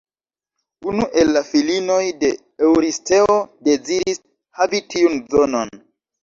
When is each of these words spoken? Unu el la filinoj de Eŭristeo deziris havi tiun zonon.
Unu 0.91 1.03
el 1.23 1.29
la 1.35 1.43
filinoj 1.49 1.97
de 2.23 2.31
Eŭristeo 2.69 3.37
deziris 3.69 4.23
havi 4.63 4.83
tiun 4.95 5.21
zonon. 5.37 5.77